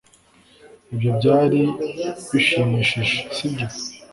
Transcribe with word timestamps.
Ibyo 0.91 1.09
byari 1.17 1.61
bishimishije 2.31 3.17
sibyo 3.35 3.67